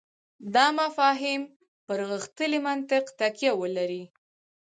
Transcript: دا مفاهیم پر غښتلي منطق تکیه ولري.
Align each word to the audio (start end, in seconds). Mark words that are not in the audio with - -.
دا 0.55 0.65
مفاهیم 0.79 1.41
پر 1.85 1.99
غښتلي 2.09 2.59
منطق 2.67 3.03
تکیه 3.19 3.51
ولري. 3.61 4.03